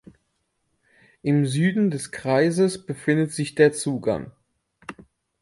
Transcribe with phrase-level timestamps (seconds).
[1.21, 4.31] Im Süden des Kreises befindet sich der Zugang.